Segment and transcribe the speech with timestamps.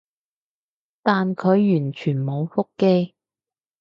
[1.03, 3.13] 但佢完全冇覆機